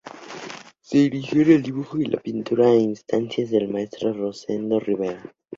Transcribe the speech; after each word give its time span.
Se 0.81 0.97
inició 0.97 1.43
en 1.43 1.51
el 1.51 1.61
dibujo 1.61 1.99
y 1.99 2.05
la 2.05 2.19
pintura 2.19 2.69
a 2.69 2.73
instancias 2.75 3.51
del 3.51 3.67
maestro 3.67 4.11
Rosendo 4.11 4.79
Rivera. 4.79 5.21